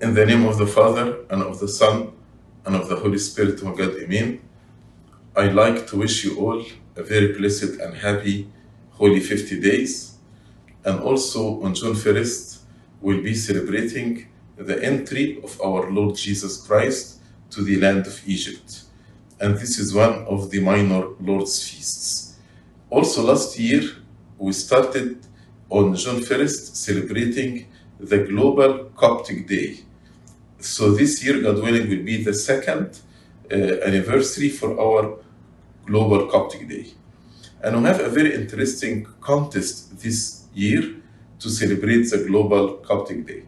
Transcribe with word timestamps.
In 0.00 0.14
the 0.14 0.24
name 0.24 0.46
of 0.46 0.56
the 0.56 0.66
Father, 0.66 1.26
and 1.28 1.42
of 1.42 1.60
the 1.60 1.68
Son, 1.68 2.10
and 2.64 2.74
of 2.74 2.88
the 2.88 2.96
Holy 2.96 3.18
Spirit, 3.18 3.62
O 3.62 3.74
God, 3.74 3.96
Amen. 4.00 4.40
I'd 5.36 5.52
like 5.52 5.86
to 5.88 5.98
wish 5.98 6.24
you 6.24 6.38
all 6.38 6.64
a 6.96 7.02
very 7.02 7.34
blessed 7.34 7.78
and 7.82 7.94
happy 7.94 8.48
Holy 8.92 9.20
50 9.20 9.60
days. 9.60 10.14
And 10.86 11.00
also 11.00 11.62
on 11.62 11.74
June 11.74 11.92
1st, 11.92 12.60
we'll 13.02 13.22
be 13.22 13.34
celebrating 13.34 14.26
the 14.56 14.82
entry 14.82 15.38
of 15.44 15.60
our 15.60 15.90
Lord 15.90 16.16
Jesus 16.16 16.66
Christ 16.66 17.20
to 17.50 17.62
the 17.62 17.78
land 17.78 18.06
of 18.06 18.26
Egypt. 18.26 18.84
And 19.38 19.56
this 19.56 19.78
is 19.78 19.92
one 19.92 20.24
of 20.24 20.50
the 20.50 20.60
minor 20.60 21.08
Lord's 21.20 21.62
feasts. 21.62 22.38
Also, 22.88 23.22
last 23.22 23.58
year, 23.58 23.82
we 24.38 24.54
started 24.54 25.26
on 25.68 25.94
June 25.94 26.20
1st 26.20 26.74
celebrating 26.74 27.66
the 27.98 28.24
Global 28.24 28.84
Coptic 28.96 29.46
Day. 29.46 29.80
So 30.60 30.92
this 30.92 31.24
year, 31.24 31.40
God 31.40 31.56
willing, 31.56 31.88
will 31.88 32.04
be 32.04 32.22
the 32.22 32.34
second 32.34 33.00
uh, 33.50 33.54
anniversary 33.54 34.48
for 34.48 34.78
our 34.78 35.18
Global 35.86 36.26
Coptic 36.26 36.68
Day. 36.68 36.92
And 37.62 37.82
we 37.82 37.88
have 37.88 38.00
a 38.00 38.08
very 38.08 38.34
interesting 38.34 39.06
contest 39.20 40.00
this 40.00 40.44
year 40.54 40.82
to 41.38 41.48
celebrate 41.48 42.10
the 42.10 42.24
Global 42.26 42.74
Coptic 42.78 43.26
Day. 43.26 43.44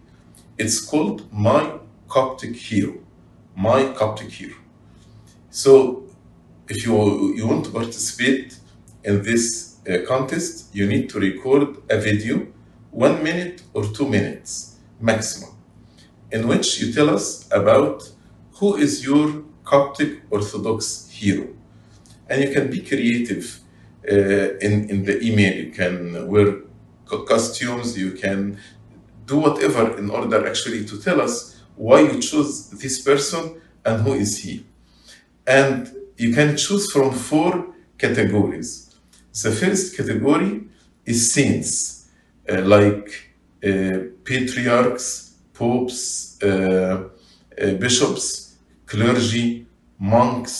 It's 0.58 0.80
called 0.80 1.32
My 1.32 1.78
Coptic 2.08 2.56
Hero. 2.56 2.94
My 3.54 3.92
Coptic 3.92 4.30
Hero. 4.30 4.56
So 5.50 6.04
if 6.68 6.86
you, 6.86 7.34
you 7.34 7.46
want 7.46 7.66
to 7.66 7.70
participate 7.70 8.56
in 9.04 9.22
this 9.22 9.76
uh, 9.88 9.98
contest, 10.06 10.74
you 10.74 10.86
need 10.86 11.10
to 11.10 11.20
record 11.20 11.76
a 11.90 11.98
video, 11.98 12.46
one 12.90 13.22
minute 13.22 13.62
or 13.74 13.84
two 13.84 14.08
minutes 14.08 14.78
maximum, 15.00 15.50
in 16.32 16.48
which 16.48 16.80
you 16.80 16.92
tell 16.92 17.10
us 17.10 17.46
about 17.52 18.10
who 18.54 18.76
is 18.76 19.04
your 19.04 19.44
Coptic 19.64 20.22
Orthodox 20.30 21.08
hero. 21.10 21.48
And 22.28 22.42
you 22.42 22.52
can 22.52 22.70
be 22.70 22.80
creative 22.80 23.60
uh, 24.10 24.14
in, 24.66 24.90
in 24.90 25.04
the 25.04 25.22
email. 25.22 25.54
You 25.54 25.70
can 25.70 26.26
wear 26.28 26.62
co- 27.06 27.22
costumes, 27.24 27.96
you 27.98 28.12
can 28.12 28.58
do 29.26 29.36
whatever 29.38 29.96
in 29.98 30.10
order 30.10 30.46
actually 30.48 30.84
to 30.86 30.98
tell 31.00 31.20
us 31.20 31.60
why 31.76 32.00
you 32.00 32.20
choose 32.20 32.70
this 32.70 33.00
person 33.02 33.60
and 33.84 34.02
who 34.02 34.14
is 34.14 34.38
he. 34.38 34.64
And 35.46 35.90
you 36.16 36.34
can 36.34 36.56
choose 36.56 36.90
from 36.92 37.12
four 37.12 37.74
categories. 37.98 38.94
The 39.42 39.50
first 39.50 39.96
category 39.96 40.64
is 41.04 41.32
saints, 41.32 42.08
uh, 42.48 42.62
like 42.62 43.30
uh, 43.64 43.98
patriarchs, 44.24 45.31
popes, 45.62 46.38
uh, 46.42 46.48
uh, 46.48 47.72
bishops, 47.84 48.24
clergy, 48.86 49.46
monks. 49.98 50.54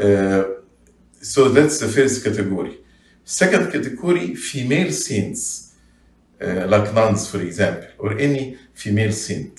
uh, 0.00 0.44
so 1.32 1.40
that's 1.56 1.76
the 1.82 1.88
first 1.96 2.16
category. 2.26 2.74
Second 3.24 3.64
category, 3.74 4.26
female 4.50 4.92
saints, 4.92 5.42
like 6.72 6.86
nuns, 6.94 7.20
for 7.30 7.40
example, 7.48 7.88
or 7.98 8.10
any 8.26 8.56
female 8.82 9.12
saint. 9.26 9.54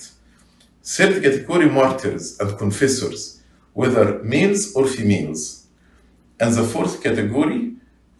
Third 0.82 1.22
category, 1.22 1.68
martyrs 1.80 2.40
and 2.40 2.50
confessors, 2.62 3.20
whether 3.80 4.04
males 4.34 4.62
or 4.74 4.84
females. 4.96 5.42
And 6.42 6.50
the 6.58 6.64
fourth 6.72 6.94
category 7.06 7.62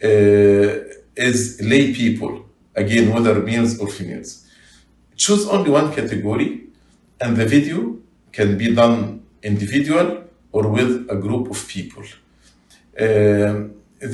uh, 0.04 0.72
is 1.28 1.40
lay 1.72 1.84
people, 2.00 2.32
again, 2.82 3.06
whether 3.14 3.34
males 3.50 3.72
or 3.80 3.88
females. 3.88 4.30
Choose 5.22 5.44
only 5.54 5.70
one 5.70 5.88
category, 5.98 6.48
and 7.20 7.36
the 7.36 7.46
video 7.54 7.98
can 8.32 8.56
be 8.56 8.74
done 8.74 9.22
individual 9.42 10.08
or 10.52 10.64
with 10.76 10.92
a 11.10 11.16
group 11.24 11.50
of 11.50 11.58
people. 11.68 12.04
Um, 13.06 13.56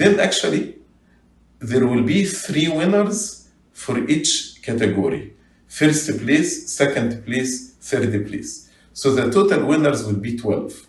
then, 0.01 0.13
actually, 0.29 0.65
there 1.71 1.87
will 1.87 2.03
be 2.03 2.25
three 2.25 2.69
winners 2.69 3.49
for 3.73 3.97
each 4.15 4.61
category 4.63 5.37
first 5.67 6.07
place, 6.23 6.71
second 6.71 7.25
place, 7.27 7.73
third 7.89 8.27
place. 8.27 8.71
So 8.93 9.15
the 9.15 9.31
total 9.31 9.67
winners 9.67 10.05
will 10.07 10.21
be 10.29 10.37
12. 10.39 10.87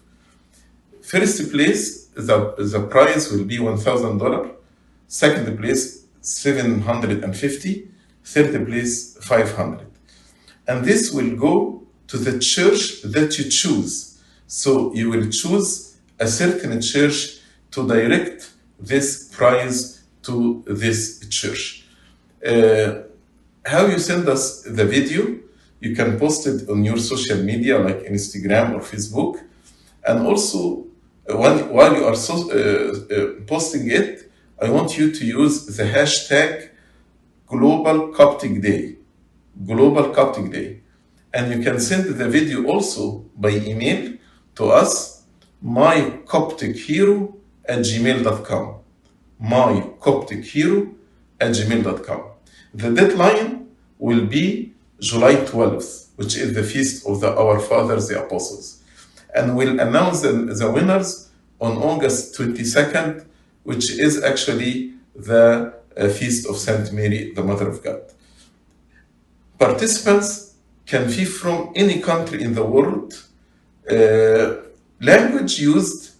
First 1.01 1.51
place, 1.51 2.05
the, 2.15 2.55
the 2.57 2.87
prize 2.89 3.31
will 3.31 3.43
be 3.43 3.57
$1,000. 3.57 4.51
Second 5.07 5.57
place, 5.59 6.05
750. 6.21 7.89
Third 8.23 8.67
place, 8.67 9.17
500. 9.21 9.86
And 10.67 10.83
this 10.83 11.11
will 11.11 11.35
go 11.35 11.83
to 12.07 12.17
the 12.17 12.39
church 12.39 13.01
that 13.03 13.37
you 13.37 13.49
choose. 13.49 14.21
So 14.47 14.93
you 14.93 15.09
will 15.09 15.29
choose 15.29 15.97
a 16.19 16.27
certain 16.27 16.81
church 16.81 17.39
to 17.71 17.87
direct 17.87 18.51
this 18.79 19.29
prize 19.35 20.03
to 20.23 20.63
this 20.67 21.27
church. 21.29 21.85
Uh, 22.45 23.03
how 23.65 23.85
you 23.87 23.99
send 23.99 24.27
us 24.29 24.61
the 24.63 24.85
video, 24.85 25.39
you 25.79 25.95
can 25.95 26.17
post 26.17 26.47
it 26.47 26.69
on 26.69 26.83
your 26.83 26.97
social 26.97 27.37
media 27.43 27.77
like 27.77 28.03
Instagram 28.03 28.73
or 28.75 28.79
Facebook. 28.79 29.41
And 30.05 30.25
also, 30.25 30.85
uh, 31.29 31.37
when, 31.37 31.69
while 31.69 31.95
you 31.95 32.05
are 32.05 32.15
so, 32.15 32.49
uh, 32.51 33.13
uh, 33.13 33.45
posting 33.45 33.91
it, 33.91 34.31
I 34.61 34.69
want 34.69 34.97
you 34.97 35.11
to 35.11 35.25
use 35.25 35.77
the 35.77 35.83
hashtag 35.83 36.69
Global 37.47 38.09
Coptic 38.09 38.61
Day. 38.61 38.95
Global 39.65 40.13
Coptic 40.13 40.51
Day. 40.51 40.81
And 41.33 41.51
you 41.51 41.63
can 41.63 41.79
send 41.79 42.05
the 42.15 42.29
video 42.29 42.65
also 42.65 43.25
by 43.35 43.49
email 43.49 44.13
to 44.55 44.65
us, 44.65 45.23
mycoptichero 45.63 47.35
at 47.65 47.79
gmail.com. 47.79 48.75
Mycoptichero 49.41 50.93
at 51.39 51.51
gmail.com. 51.51 52.21
The 52.73 52.91
deadline 52.91 53.67
will 53.99 54.25
be 54.25 54.73
July 54.99 55.35
12th, 55.35 56.07
which 56.15 56.35
is 56.37 56.53
the 56.53 56.63
feast 56.63 57.05
of 57.07 57.21
the, 57.21 57.35
our 57.35 57.59
fathers, 57.59 58.07
the 58.07 58.23
apostles. 58.23 58.83
And 59.35 59.55
we'll 59.55 59.79
announce 59.79 60.21
the, 60.21 60.31
the 60.31 60.71
winners 60.71 61.29
on 61.59 61.77
August 61.77 62.35
22nd, 62.39 63.25
which 63.63 63.91
is 63.91 64.23
actually 64.23 64.93
the 65.15 65.73
uh, 65.95 66.07
feast 66.09 66.47
of 66.47 66.57
Saint 66.57 66.91
Mary, 66.93 67.33
the 67.33 67.43
Mother 67.43 67.67
of 67.67 67.83
God. 67.83 68.01
Participants 69.57 70.55
can 70.85 71.07
be 71.07 71.25
from 71.25 71.71
any 71.75 71.99
country 71.99 72.43
in 72.43 72.53
the 72.53 72.63
world. 72.63 73.13
Uh, 73.89 74.63
language 75.01 75.59
used, 75.59 76.11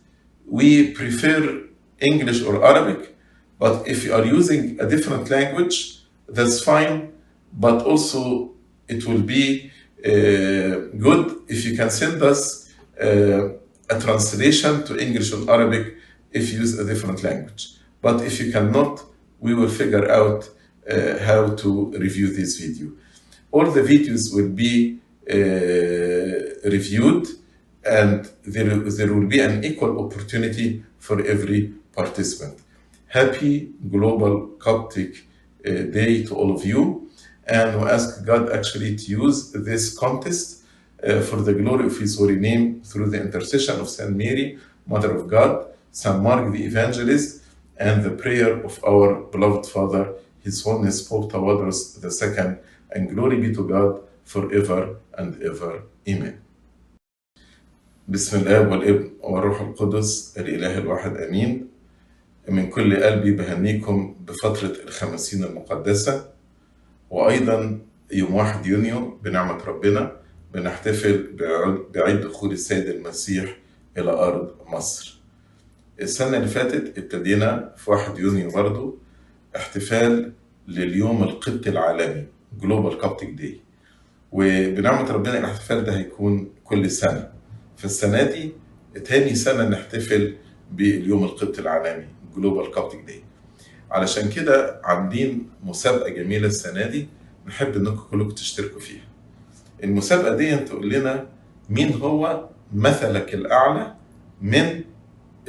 we 0.49 0.91
prefer 0.91 1.63
English 1.99 2.41
or 2.43 2.63
Arabic, 2.65 3.15
but 3.59 3.87
if 3.87 4.03
you 4.03 4.13
are 4.13 4.25
using 4.25 4.79
a 4.79 4.87
different 4.87 5.29
language, 5.29 5.99
that's 6.27 6.63
fine. 6.63 7.13
But 7.53 7.83
also, 7.83 8.51
it 8.87 9.05
will 9.05 9.21
be 9.21 9.71
uh, 10.05 10.09
good 10.97 11.41
if 11.47 11.65
you 11.65 11.75
can 11.75 11.89
send 11.89 12.21
us 12.21 12.73
uh, 13.01 13.49
a 13.89 13.99
translation 13.99 14.83
to 14.85 14.97
English 14.97 15.31
or 15.33 15.49
Arabic 15.49 15.95
if 16.31 16.51
you 16.51 16.59
use 16.59 16.77
a 16.77 16.85
different 16.85 17.23
language. 17.23 17.75
But 18.01 18.21
if 18.21 18.39
you 18.39 18.51
cannot, 18.51 19.03
we 19.39 19.53
will 19.53 19.69
figure 19.69 20.09
out 20.11 20.49
uh, 20.89 21.19
how 21.19 21.55
to 21.55 21.91
review 21.97 22.33
this 22.33 22.59
video. 22.59 22.91
All 23.51 23.71
the 23.71 23.81
videos 23.81 24.33
will 24.35 24.49
be 24.49 24.99
uh, 25.29 26.69
reviewed 26.69 27.27
and 27.85 28.29
there, 28.43 28.75
there 28.75 29.13
will 29.13 29.27
be 29.27 29.39
an 29.39 29.63
equal 29.63 30.05
opportunity 30.05 30.83
for 30.99 31.21
every 31.25 31.73
participant. 31.95 32.59
Happy 33.07 33.71
Global 33.89 34.47
Coptic 34.59 35.25
uh, 35.65 35.69
Day 35.69 36.23
to 36.25 36.35
all 36.35 36.53
of 36.53 36.65
you. 36.65 37.09
And 37.45 37.81
we 37.81 37.87
ask 37.87 38.25
God 38.25 38.51
actually 38.51 38.97
to 38.97 39.05
use 39.05 39.51
this 39.53 39.97
contest 39.97 40.63
uh, 41.01 41.21
for 41.21 41.37
the 41.37 41.53
glory 41.53 41.85
of 41.85 41.97
His 41.97 42.17
holy 42.17 42.35
name 42.35 42.81
through 42.83 43.09
the 43.09 43.21
intercession 43.21 43.79
of 43.79 43.87
Saint 43.89 44.15
Mary, 44.15 44.59
Mother 44.85 45.11
of 45.15 45.29
God, 45.29 45.67
Saint 45.91 46.21
Mark 46.21 46.51
the 46.51 46.65
Evangelist, 46.65 47.43
and 47.77 48.03
the 48.03 48.11
prayer 48.11 48.61
of 48.65 48.83
our 48.83 49.21
beloved 49.21 49.65
Father, 49.67 50.13
His 50.43 50.61
Holiness 50.63 51.01
Pope 51.01 51.31
Tawadros 51.31 51.79
II. 52.03 52.57
And 52.97 53.07
glory 53.13 53.37
be 53.37 53.53
to 53.53 53.63
God 53.73 53.91
forever 54.25 54.81
and 55.19 55.29
ever. 55.43 55.83
Amen. 56.09 56.33
بسم 58.07 58.37
الاب 58.39 58.71
والابن 58.71 59.11
والروح 59.21 59.61
القدس 59.61 60.37
الإله 60.37 60.77
الواحد 60.77 61.17
آمين 61.17 61.67
من 62.49 62.69
كل 62.69 63.03
قلبي 63.03 63.31
بهنيكم 63.31 64.15
بفترة 64.27 64.73
الخمسين 64.83 65.43
المقدسة 65.43 66.29
وأيضا 67.09 67.79
يوم 68.11 68.33
1 68.35 68.65
يونيو 68.65 69.17
بنعمة 69.23 69.63
ربنا 69.65 70.11
بنحتفل 70.53 71.35
بعيد 71.95 72.21
دخول 72.21 72.51
السيد 72.51 72.85
المسيح 72.85 73.57
إلى 73.97 74.11
أرض 74.11 74.55
مصر 74.67 75.21
السنة 76.01 76.37
اللي 76.37 76.47
فاتت 76.47 76.97
ابتدينا 76.97 77.73
في 77.77 77.91
1 77.91 78.17
يونيو 78.17 78.51
برضو 78.51 78.97
احتفال 79.55 80.33
لليوم 80.67 81.23
القبطي 81.23 81.69
العالمي 81.69 82.36
جلوبال 82.61 82.97
كابتيك 82.97 83.29
داي 83.29 83.59
وبنعمة 84.31 85.11
ربنا 85.11 85.37
الاحتفال 85.39 85.83
ده 85.83 85.97
هيكون 85.97 86.49
كل 86.63 86.91
سنة. 86.91 87.31
فالسنة 87.77 88.23
دي 88.23 88.51
تاني 89.05 89.35
سنة 89.35 89.69
نحتفل 89.69 90.35
باليوم 90.71 91.23
القبطي 91.23 91.61
العالمي 91.61 92.05
جلوبال 92.35 92.71
كابتك 92.71 92.99
داي 93.07 93.21
علشان 93.91 94.29
كده 94.29 94.81
عاملين 94.83 95.49
مسابقة 95.63 96.09
جميلة 96.09 96.47
السنة 96.47 96.87
دي 96.87 97.07
نحب 97.47 97.75
إنكم 97.75 98.01
كلكم 98.11 98.29
تشتركوا 98.29 98.79
فيها. 98.79 99.03
المسابقة 99.83 100.35
دي 100.35 100.55
تقول 100.55 100.89
لنا 100.89 101.27
مين 101.69 101.93
هو 101.93 102.49
مثلك 102.73 103.33
الأعلى 103.33 103.93
من 104.41 104.81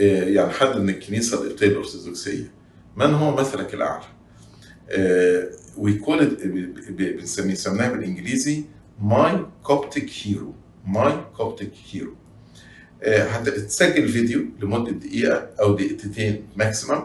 آه، 0.00 0.25
يعني 0.25 0.50
حد 0.50 0.76
من 0.76 0.88
الكنيسة 0.88 1.43
القبطية 1.43 1.66
الأرثوذكسية. 1.66 2.50
من 2.96 3.14
هو 3.14 3.37
مثلك 3.37 3.75
الأعلى 5.78 5.94
ويكول 5.94 6.36
بنسميه 6.90 7.54
سميناها 7.54 7.92
بالإنجليزي 7.92 8.64
ماي 9.02 9.46
كوبتيك 9.62 10.10
هيرو 10.22 10.54
ماي 10.86 11.12
كوبتيك 11.36 11.72
هيرو 11.92 12.14
هتسجل 13.02 14.08
فيديو 14.08 14.44
لمدة 14.62 14.90
دقيقة 14.90 15.50
أو 15.60 15.75
دقيقتين 15.75 16.46
ماكسيمم 16.56 17.02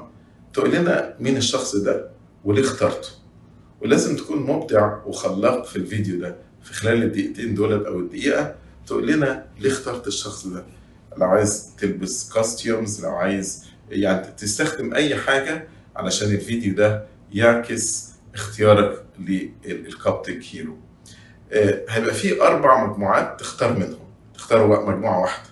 تقول 0.54 0.76
لنا 0.76 1.16
مين 1.20 1.38
الشخص 1.38 1.76
ده 1.76 2.10
وليه 2.44 2.62
اخترته. 2.62 3.10
ولازم 3.82 4.16
تكون 4.16 4.40
مبدع 4.40 5.04
وخلاق 5.06 5.66
في 5.66 5.76
الفيديو 5.76 6.20
ده. 6.20 6.36
في 6.64 6.74
خلال 6.74 7.04
الدقيقتين 7.04 7.54
دول 7.56 7.86
أو 7.86 8.00
الدقيقة 8.00 8.56
تقول 8.88 9.08
لنا 9.08 9.46
ليه 9.60 9.70
اخترت 9.72 10.08
الشخص 10.08 10.48
ده. 10.48 10.64
لو 11.18 11.28
عايز 11.28 11.70
تلبس 11.78 12.34
كاستيومز 12.34 13.06
لو 13.06 13.10
عايز 13.12 13.64
يعني 13.90 14.28
تستخدم 14.38 14.94
أي 14.94 15.16
حاجة 15.16 15.68
علشان 15.96 16.32
الفيديو 16.32 16.76
ده 16.76 17.06
يعكس 17.34 18.13
اختيارك 18.34 19.04
للكابتك 19.66 20.40
هيرو 20.52 20.78
آه، 21.52 21.84
هيبقى 21.90 22.14
في 22.14 22.42
أربع 22.42 22.86
مجموعات 22.88 23.40
تختار 23.40 23.74
منهم. 23.74 24.00
تختار 24.34 24.86
مجموعة 24.86 25.22
واحدة. 25.22 25.50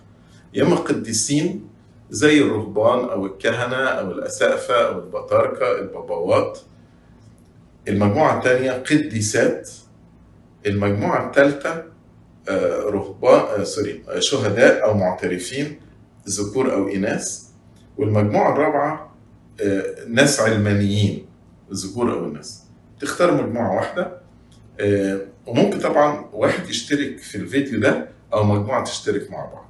يا 0.53 0.63
إما 0.63 0.75
قديسين 0.75 1.67
زي 2.09 2.41
الرهبان 2.41 2.99
أو 3.09 3.25
الكهنة 3.25 3.75
أو 3.75 4.11
الأسقفة 4.11 4.87
أو 4.87 4.99
البطاركة 4.99 5.79
الباباوات 5.79 6.59
المجموعة 7.87 8.37
الثانية 8.37 8.71
قديسات. 8.71 9.69
المجموعة 10.65 11.27
الثالثة 11.27 11.83
آه، 12.49 12.79
رهبان 12.79 13.59
آه، 13.59 13.63
سوري 13.63 14.03
شهداء 14.19 14.83
أو 14.83 14.93
معترفين 14.93 15.79
ذكور 16.29 16.73
أو 16.73 16.87
إناث. 16.87 17.41
والمجموعة 17.97 18.53
الرابعة 18.53 19.15
آه، 19.61 19.95
ناس 20.07 20.39
علمانيين 20.39 21.25
ذكور 21.73 22.13
أو 22.13 22.25
إناث. 22.25 22.61
تختار 23.01 23.43
مجموعة 23.43 23.75
واحدة 23.75 24.21
آه، 24.79 25.19
وممكن 25.45 25.79
طبعا 25.79 26.25
واحد 26.33 26.69
يشترك 26.69 27.17
في 27.17 27.35
الفيديو 27.35 27.79
ده 27.79 28.07
أو 28.33 28.43
مجموعة 28.43 28.83
تشترك 28.83 29.31
مع 29.31 29.45
بعض. 29.45 29.69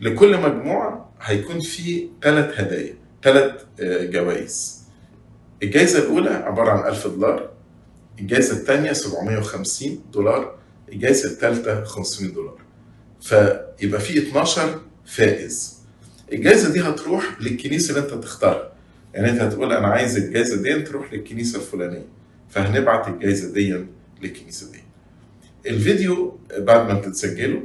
لكل 0.00 0.36
مجموعة 0.40 1.12
هيكون 1.22 1.60
في 1.60 2.08
ثلاث 2.22 2.60
هدايا 2.60 2.94
ثلاث 3.22 3.52
جوائز. 3.82 4.80
الجائزة 5.62 5.98
الأولى 5.98 6.30
عبارة 6.30 6.70
عن 6.70 6.88
1000 6.88 7.06
دولار 7.06 7.50
الجائزة 8.20 8.52
الثانية 8.56 8.92
750 8.92 10.02
دولار 10.12 10.58
الجائزة 10.92 11.30
الثالثة 11.30 11.84
500 11.84 12.32
دولار. 12.32 12.58
فيبقى 13.20 14.00
في 14.00 14.18
12 14.18 14.80
فائز. 15.06 15.78
الجائزة 16.32 16.72
دي 16.72 16.80
هتروح 16.80 17.36
للكنيسة 17.40 17.96
اللي 17.96 18.06
أنت 18.14 18.24
تختارها 18.24 18.72
يعني 19.14 19.30
أنت 19.30 19.40
هتقول 19.40 19.72
أنا 19.72 19.86
عايز 19.86 20.16
الجائزة 20.16 20.62
دي 20.62 20.82
تروح 20.82 21.12
للكنيسة 21.12 21.58
الفلانية. 21.58 22.04
فهنبعت 22.50 23.08
الجائزة 23.08 23.52
دي 23.52 23.84
للكنيسة 24.22 24.72
دي. 24.72 24.78
الفيديو 25.66 26.38
بعد 26.58 26.88
ما 26.92 27.00
تتسجله 27.00 27.62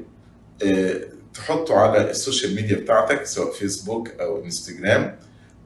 آه، 0.63 1.01
تحطه 1.33 1.75
على 1.77 2.09
السوشيال 2.11 2.55
ميديا 2.55 2.77
بتاعتك 2.77 3.25
سواء 3.25 3.51
فيسبوك 3.51 4.09
أو 4.09 4.43
إنستجرام 4.45 5.15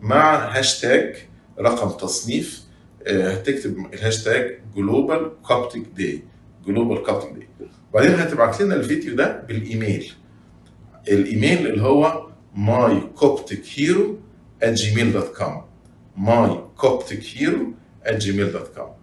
مع 0.01 0.57
هاشتاج 0.57 1.16
رقم 1.60 1.98
تصنيف 1.98 2.62
آه، 3.07 3.31
هتكتب 3.33 3.77
الهاشتاج 3.94 4.60
جلوبال 4.75 5.31
كوبتيك 5.44 5.83
داي 5.98 6.24
جلوبال 6.68 7.04
كوبتيك 7.04 7.48
داي. 7.60 7.69
وبعدين 7.92 8.12
هتبعت 8.12 8.62
لنا 8.62 8.75
الفيديو 8.75 9.15
ده 9.15 9.42
بالإيميل. 9.48 10.13
الإيميل 11.07 11.68
اللي 11.68 11.81
هو 11.81 12.30
ماي 12.56 13.01
كوبتيك 13.15 13.63
هيرو 13.75 14.18
gmail.com 14.63 15.51
ماي 16.18 16.60
كوبتيك 16.77 17.24
هيرو 17.38 17.74
gmail.com 18.07 18.99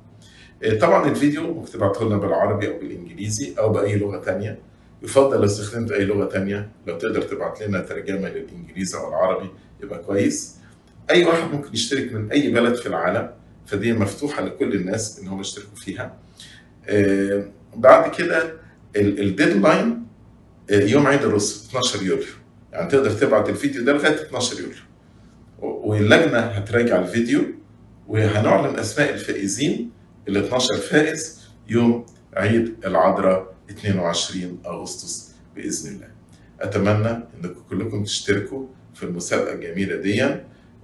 طبعا 0.80 1.08
الفيديو 1.10 1.42
ممكن 1.54 1.72
تبعته 1.72 2.04
لنا 2.06 2.16
بالعربي 2.16 2.68
أو 2.68 2.78
بالإنجليزي 2.78 3.54
أو 3.58 3.68
بأي 3.72 3.96
لغة 3.96 4.18
تانية. 4.18 4.58
يفضل 5.02 5.36
لو 5.36 5.44
استخدمت 5.44 5.92
أي 5.92 6.04
لغة 6.04 6.24
تانية. 6.24 6.68
لو 6.86 6.98
تقدر 6.98 7.22
تبعت 7.22 7.62
لنا 7.62 7.80
ترجمة 7.80 8.28
للإنجليزي 8.28 8.98
أو 8.98 9.08
العربي 9.08 9.50
يبقى 9.82 9.98
كويس. 9.98 10.56
أي 11.10 11.24
واحد 11.24 11.50
ممكن 11.54 11.68
يشترك 11.74 12.12
من 12.12 12.30
أي 12.30 12.50
بلد 12.50 12.74
في 12.74 12.86
العالم 12.86 13.30
فدي 13.66 13.92
مفتوحة 13.92 14.44
لكل 14.44 14.74
الناس 14.74 15.20
إن 15.20 15.28
هم 15.28 15.40
يشتركوا 15.40 15.76
فيها. 15.76 16.14
آه، 16.86 17.44
بعد 17.76 18.10
كده 18.10 18.52
الديدلاين 18.96 20.06
يوم 20.70 21.06
عيد 21.06 21.22
الرسل 21.22 21.68
12 21.68 22.02
يوليو. 22.02 22.24
يعني 22.72 22.90
تقدر 22.90 23.10
تبعت 23.10 23.48
الفيديو 23.48 23.84
ده 23.84 23.92
لغاية 23.92 24.14
12 24.14 24.60
يوليو. 24.60 24.76
واللجنة 25.58 26.38
هتراجع 26.38 26.98
الفيديو. 27.00 27.40
وهنعلن 28.08 28.78
اسماء 28.78 29.14
الفائزين 29.14 29.90
ال 30.28 30.36
12 30.36 30.76
فائز 30.76 31.40
يوم 31.68 32.06
عيد 32.34 32.74
العذراء 32.86 33.54
22 33.70 34.58
أغسطس 34.66 35.34
بإذن 35.56 35.92
الله. 35.94 36.08
أتمنى 36.60 37.08
إنكم 37.08 37.60
كلكم 37.70 38.04
تشتركوا 38.04 38.66
في 38.94 39.02
المسابقة 39.02 39.52
الجميلة 39.52 39.96
دي 39.96 40.36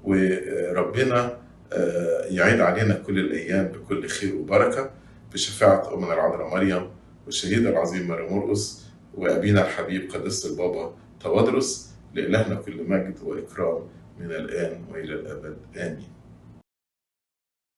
وربنا 0.04 1.38
آه، 1.72 2.24
يعيد 2.30 2.60
علينا 2.60 2.94
كل 2.94 3.18
الأيام 3.18 3.66
بكل 3.66 4.08
خير 4.08 4.34
وبركة 4.36 4.90
بشفاعة 5.32 5.94
امنا 5.94 6.14
العذراء 6.14 6.48
مريم 6.50 6.90
والشهيد 7.26 7.66
العظيم 7.66 8.08
مريم 8.08 8.32
مرقس 8.36 8.82
وأبينا 9.14 9.64
الحبيب 9.66 10.10
قداسه 10.10 10.50
البابا 10.50 10.94
توادرس 11.20 11.90
لإلهنا 12.14 12.54
كل 12.54 12.84
مجد 12.88 13.14
وإكرام 13.22 13.82
من 14.20 14.26
الآن 14.30 14.80
وإلى 14.92 15.14
الأبد 15.14 15.56
آمين. 15.76 16.08